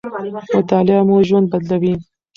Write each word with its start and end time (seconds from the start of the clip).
مطالعه 0.57 1.01
مو 1.07 1.17
ژوند 1.27 1.47
بدلوي. 1.51 1.93